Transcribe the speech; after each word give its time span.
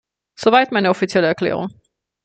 Soweit 0.35 0.71
meine 0.71 0.89
offizielle 0.89 1.27
Erklärung. 1.27 1.69